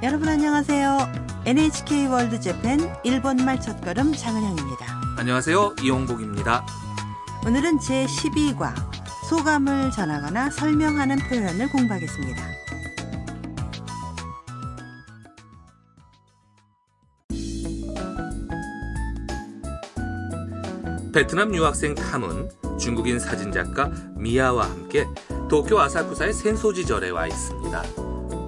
[0.00, 1.12] 여러분 안녕하세요.
[1.44, 4.86] NHK 월드 재팬 일본말 첫걸음 장은영입니다.
[5.16, 5.74] 안녕하세요.
[5.82, 6.64] 이용복입니다.
[7.44, 8.74] 오늘은 제12과
[9.28, 12.42] 소감을 전하거나 설명하는 표현을 공부하겠습니다.
[21.12, 25.08] 베트남 유학생 탐은 중국인 사진작가 미아와 함께
[25.50, 28.07] 도쿄 아사쿠사의 센소지절에 와 있습니다.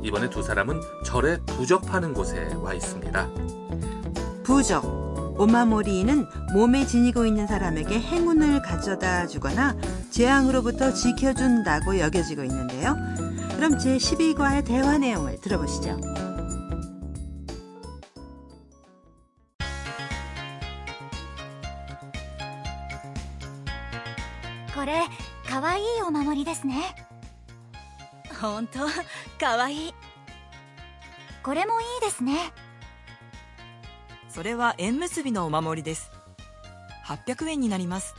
[0.10, 3.30] 이번에 두 사람은 절에 부적 파는 곳에 와 있습니다.
[4.44, 5.06] 부적
[5.38, 9.76] 오마모리는 몸에 지니고 있는 사람에게 행운을 가져다 주거나
[10.10, 12.96] 재앙으로부터 지켜준다고 여겨지고 있는데요.
[13.56, 15.98] 그럼 제12과의 대화 내용을 들어보시죠.
[24.76, 25.08] これ
[25.50, 26.94] かわいいお守りですね
[28.40, 28.80] ほんと
[29.40, 29.94] かわいい
[31.44, 32.54] これもいいですね
[34.30, 36.12] それは縁結びのお守りです
[37.06, 38.16] 800円になります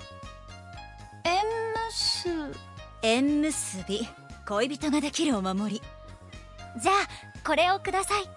[1.24, 1.42] 縁
[1.88, 2.54] 結
[3.02, 4.06] 縁結び
[4.46, 5.82] 恋人ができるお守り
[6.80, 6.94] じゃあ
[7.46, 8.24] これをください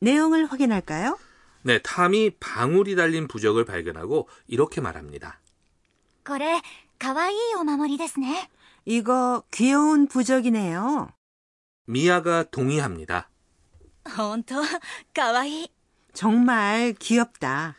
[0.00, 1.18] 내용을 확인할까요?
[1.62, 5.40] 네, 탐이 방울이 달린 부적을 발견하고 이렇게 말합니다.
[6.24, 6.60] これ
[6.98, 8.50] かわいいお守りですね
[8.84, 11.08] 이거 귀여운 부적이네요.
[11.86, 13.28] 미아가 동의합니다.
[14.16, 14.54] ほんと
[15.14, 15.68] かわいい
[16.14, 17.76] 정말 귀엽다.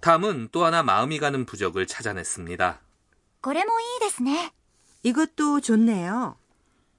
[0.00, 2.80] 탐은 또 하나 마음이 가는 부적을 찾아냈습니다.
[3.40, 4.52] これもいいですね
[5.02, 6.36] 이것도 좋네요.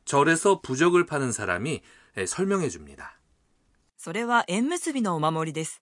[0.06, 1.82] 절에서 부적을 파는 사람이
[2.18, 3.20] 예, 설명해 줍니다.
[3.98, 5.82] それは縁結びのお守りです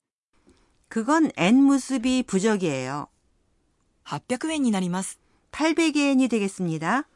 [0.90, 3.08] 그건 N무습이 부적이에요.
[4.06, 5.20] 800円になります
[5.52, 7.08] 800엔이 되겠습니다.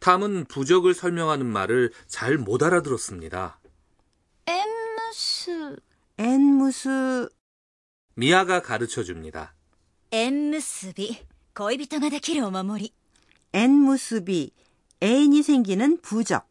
[0.00, 3.60] 탐은 부적을 설명하는 말을 잘 못 알아들었습니다.
[4.46, 5.76] えんむす
[6.16, 7.28] えんむす
[8.14, 9.54] 미아가 가르쳐 줍니다.
[10.10, 12.92] 縁結び 고이비토가 다키르 오마모리.
[13.52, 14.52] 엠무스비
[15.02, 16.48] 애인이 생기는 부적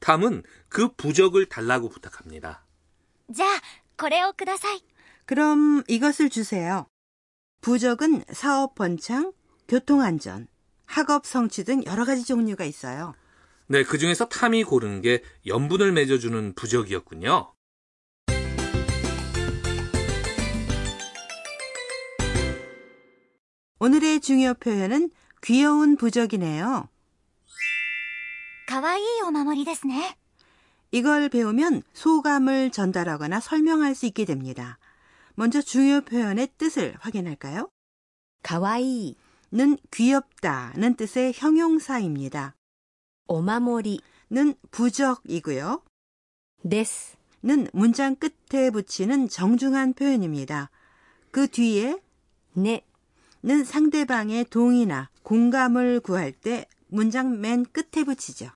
[0.00, 2.64] 탐은 그 부적을 달라고 부탁합니다.
[3.36, 3.44] 자,
[3.98, 4.80] 고래오크다사이.
[5.26, 6.86] 그럼 이것을 주세요.
[7.60, 9.32] 부적은 사업 번창,
[9.66, 10.48] 교통안전.
[10.87, 13.13] 학업 성취 등 여러 가지 종류가 있어요.
[13.67, 17.53] 네, 그 중에서 탐이 고른 게 연분을 맺어주는 부적이었군요.
[23.79, 26.87] 오늘의 중요 표현은 귀여운 부적이네요.
[28.65, 30.17] かわいいお守りですね
[30.91, 34.79] 이걸 배우면 소감을 전달하거나 설명할 수 있게 됩니다.
[35.35, 37.69] 먼저 중요 표현의 뜻을 확인할까요?
[38.41, 39.17] かわいい
[39.50, 42.54] 는 귀엽다는 뜻의 형용사입니다.
[43.28, 45.82] 오마모리는 부적이고요.
[46.68, 50.70] 데스 는 문장 끝에 붙이는 정중한 표현입니다.
[51.30, 52.00] 그 뒤에
[52.54, 58.50] 네는 상대방의 동의나 공감을 구할 때 문장 맨 끝에 붙이죠.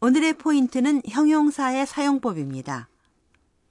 [0.00, 2.88] 오늘의 포인트는 형용사의 사용법입니다.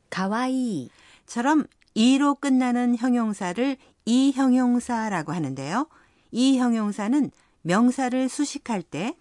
[0.09, 5.87] 가와이처럼 이로 끝나는 형용사를 이형용사라고 하는데요.
[6.31, 7.31] 이형용사는
[7.61, 9.17] 명사를 수식할 때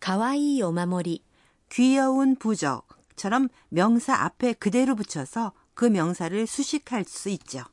[0.00, 1.22] 가와이 요마모리
[1.70, 7.64] 귀여운 부적처럼 명사 앞에 그대로 붙여서 그 명사를 수식할 수 있죠.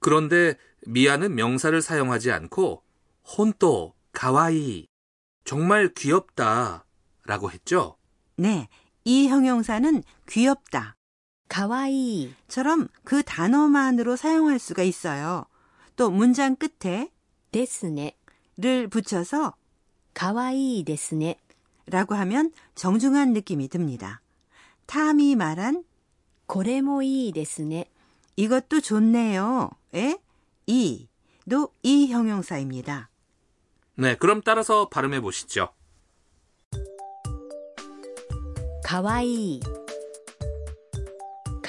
[0.00, 2.82] 그런데 미아는 명사를 사용하지 않고
[3.38, 4.86] 혼또 가와이
[5.44, 7.96] 정말 귀엽다라고 했죠.
[8.36, 8.68] 네,
[9.04, 10.96] 이 형용사는 귀엽다
[11.52, 15.44] 가와이처럼 그 단어만으로 사용할 수가 있어요.
[15.96, 17.10] 또 문장 끝에
[17.50, 19.52] 데스네를 붙여서
[20.14, 21.38] 가와이 데스네
[21.86, 24.22] 라고 하면 정중한 느낌이 듭니다.
[24.86, 25.84] 탐이 말한
[26.46, 27.84] 고레모이 데스네
[28.36, 29.68] 이것도 좋네요.
[29.94, 30.16] 에
[30.66, 33.10] 이도 이 형용사입니다.
[33.96, 35.68] 네, 그럼 따라서 발음해 보시죠.
[38.82, 39.60] 가와이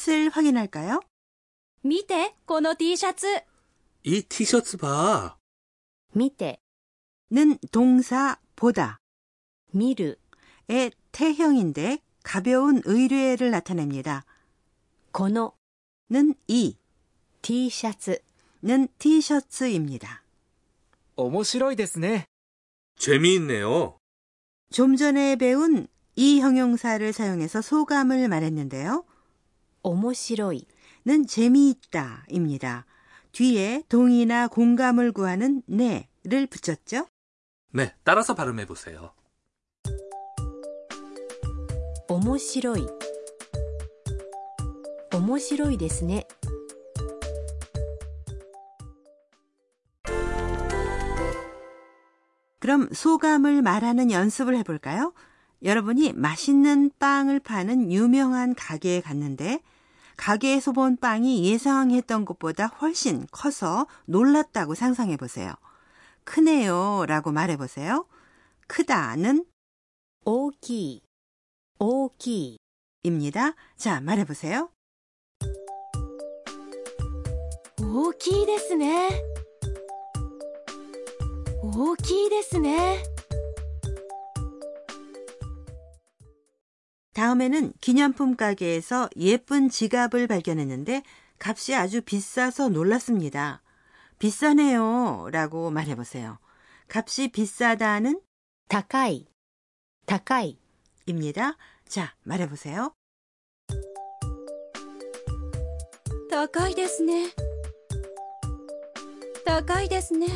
[0.00, 1.00] 뜻을 확인할까요?
[1.84, 3.26] 見てこの T シャツ
[4.02, 5.36] 이 티셔츠 봐.
[6.14, 6.60] 見て、
[7.30, 8.98] 는 동사 보다
[9.74, 10.18] 見る、
[10.68, 14.24] 의 태형인데 가벼운 의뢰를 나타냅니다.
[15.12, 15.54] この
[16.10, 16.76] 는 이,
[17.42, 18.22] T シャツ、
[18.62, 20.22] 는 티셔츠입니다.
[21.16, 22.26] 面白いですね。
[22.98, 23.98] 재미있네요.
[24.70, 25.86] 좀 전에 배운
[26.16, 29.04] 이 형용사를 사용해서 소감을 말했는데요.
[29.82, 30.66] 面白い、
[31.04, 32.86] 는 재미있다입니다.
[33.32, 37.06] 뒤에 동의나 공감을 구하는 네를 붙였죠.
[37.72, 39.12] 네, 따라서 발음해 보세요.
[42.08, 42.86] 面白い。
[45.12, 46.26] 面白いですね。
[52.58, 55.12] 그럼 소감을 말하는 연습을 해볼까요?
[55.62, 59.60] 여러분이 맛있는 빵을 파는 유명한 가게에 갔는데
[60.20, 65.54] 가게에서 본 빵이 예상했던 것보다 훨씬 커서 놀랐다고 상상해 보세요.
[66.24, 68.06] 크네요 라고 말해 보세요.
[68.66, 69.44] 크다는
[70.24, 71.02] 大きい、
[71.78, 72.58] 大きい、
[73.04, 73.54] 입니다.
[73.76, 74.70] 자, 말해 보세요.
[77.80, 79.22] 大きいですね。
[81.62, 83.09] 大きいですね。
[87.14, 91.02] 다음에는 기념품 가게에서 예쁜 지갑을 발견했는데
[91.38, 93.62] 값이 아주 비싸서 놀랐습니다.
[94.18, 95.28] 비싸네요.
[95.30, 96.38] 라고 말해보세요.
[96.88, 98.20] 값이 비싸다는
[98.68, 99.28] 高い、
[100.06, 100.58] 高い、
[101.06, 101.56] 입니다.
[101.88, 102.92] 자, 말해보세요.
[106.28, 107.30] 高いですね。
[109.44, 110.26] 高いですね。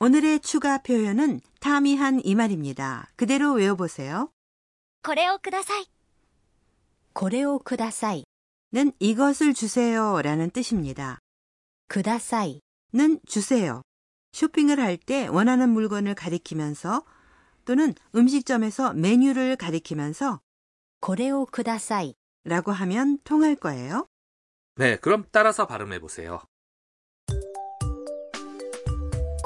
[0.00, 3.08] 오늘의 추가 표현은 타미한 이 말입니다.
[3.16, 4.30] 그대로 외워보세요.
[5.02, 5.86] これをください。
[7.14, 8.24] これをください。
[8.72, 11.18] 는 이것을 주세요 라는 뜻입니다.
[11.88, 12.60] ください。
[12.92, 13.82] 는 주세요.
[14.32, 17.04] 쇼핑을 할 때 원하는 물건을 가리키면서
[17.64, 20.40] 또는 음식점에서 메뉴를 가리키면서
[21.00, 22.14] これをください。
[22.44, 24.06] 라고 하면 통할 거예요.
[24.76, 26.40] 네, 그럼 따라서 발음해 보세요.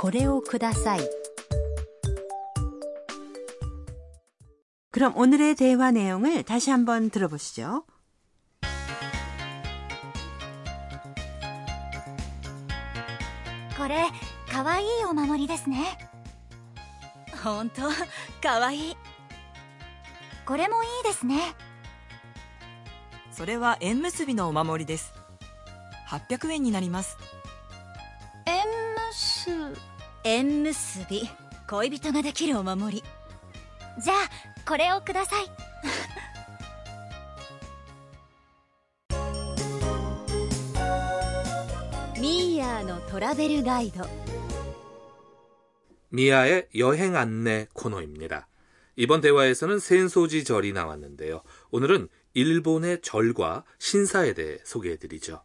[0.05, 1.01] これをください。
[4.93, 7.85] 그럼 오늘의 대화 내용을 다시 한번 들어보시죠.
[13.79, 14.05] これ、
[14.51, 15.97] かわいいお守りですね。
[17.43, 17.83] ほんと、
[18.43, 18.97] かわいい。
[20.45, 21.55] これもいいですね。
[23.31, 25.15] それは縁結びのお守りです。
[26.09, 27.17] 800円になります。
[30.25, 31.29] 縁結縁結び。
[31.69, 33.05] 恋人ができるお守り。
[34.03, 34.17] じゃあ、
[34.69, 35.47] これをください。
[42.21, 44.07] ミーヤーのトラベルガイド。
[46.11, 48.49] 미아의 여행 안내 코너입니다.
[48.97, 51.43] 이번 대화에서는 센소지절이 나왔는데요.
[51.71, 55.43] 오늘은 일본의 절과 신사에 대해 소개해 드리죠.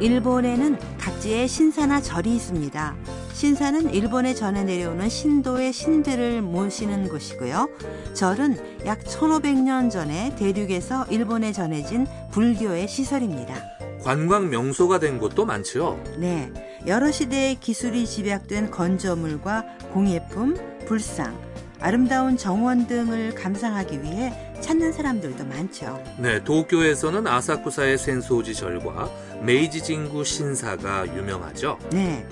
[0.00, 2.96] 일본에는 각지의 신사나 절이 있습니다.
[3.32, 7.68] 신사는 일본에 전해 내려오는 신도의 신들을 모시는 곳이고요.
[8.14, 13.54] 절은 약 1500년 전에 대륙에서 일본에 전해진 불교의 시설입니다.
[14.02, 16.00] 관광 명소가 된 곳도 많죠.
[16.18, 16.52] 네,
[16.86, 21.36] 여러 시대의 기술이 집약된 건조물과 공예품, 불상,
[21.80, 26.02] 아름다운 정원 등을 감상하기 위해 찾는 사람들도 많죠.
[26.18, 29.10] 네, 도쿄에서는 아사쿠사의 센소지 절과
[29.42, 31.78] 메이지 진구 신사가 유명하죠.
[31.90, 32.26] 네.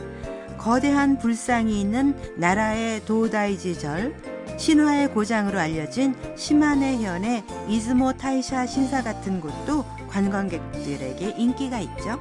[0.58, 4.14] 거대한 불상이 있는 나라의 도다이지 절,
[4.58, 12.20] 신화의 고장으로 알려진 시마네 현의 이즈모 타이샤 신사 같은 곳도 관광객들에게 인기가 있죠.